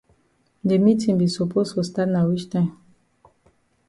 De 0.67 0.77
meetin 0.85 1.15
be 1.19 1.27
suppose 1.35 1.69
for 1.73 1.85
stat 1.89 2.09
na 2.11 2.21
wich 2.29 2.45
time. 2.51 2.73